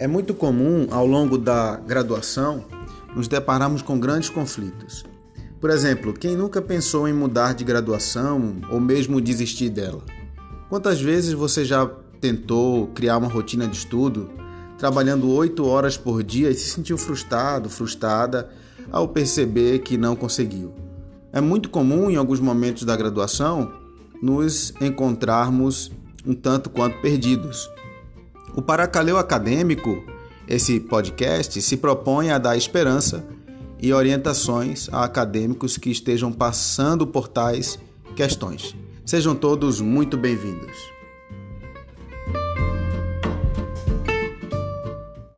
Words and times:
É 0.00 0.06
muito 0.06 0.32
comum, 0.32 0.86
ao 0.90 1.06
longo 1.06 1.36
da 1.36 1.76
graduação, 1.76 2.64
nos 3.14 3.28
depararmos 3.28 3.82
com 3.82 4.00
grandes 4.00 4.30
conflitos. 4.30 5.04
Por 5.60 5.68
exemplo, 5.68 6.14
quem 6.14 6.34
nunca 6.34 6.62
pensou 6.62 7.06
em 7.06 7.12
mudar 7.12 7.52
de 7.52 7.64
graduação 7.64 8.62
ou 8.70 8.80
mesmo 8.80 9.20
desistir 9.20 9.68
dela? 9.68 10.02
Quantas 10.70 11.02
vezes 11.02 11.34
você 11.34 11.66
já 11.66 11.86
tentou 12.18 12.86
criar 12.94 13.18
uma 13.18 13.28
rotina 13.28 13.68
de 13.68 13.76
estudo, 13.76 14.30
trabalhando 14.78 15.28
oito 15.32 15.66
horas 15.66 15.98
por 15.98 16.22
dia 16.22 16.48
e 16.48 16.54
se 16.54 16.70
sentiu 16.70 16.96
frustrado, 16.96 17.68
frustrada 17.68 18.48
ao 18.90 19.06
perceber 19.06 19.80
que 19.80 19.98
não 19.98 20.16
conseguiu? 20.16 20.72
É 21.30 21.42
muito 21.42 21.68
comum, 21.68 22.10
em 22.10 22.16
alguns 22.16 22.40
momentos 22.40 22.84
da 22.84 22.96
graduação, 22.96 23.70
nos 24.22 24.72
encontrarmos 24.80 25.92
um 26.24 26.32
tanto 26.32 26.70
quanto 26.70 27.02
perdidos 27.02 27.68
o 28.54 28.62
Paracaleu 28.62 29.16
Acadêmico, 29.16 30.02
esse 30.46 30.80
podcast, 30.80 31.60
se 31.62 31.76
propõe 31.76 32.30
a 32.30 32.38
dar 32.38 32.56
esperança 32.56 33.24
e 33.80 33.92
orientações 33.92 34.88
a 34.92 35.04
acadêmicos 35.04 35.76
que 35.76 35.90
estejam 35.90 36.32
passando 36.32 37.06
por 37.06 37.28
tais 37.28 37.78
questões. 38.14 38.74
Sejam 39.04 39.34
todos 39.34 39.80
muito 39.80 40.16
bem-vindos. 40.16 40.99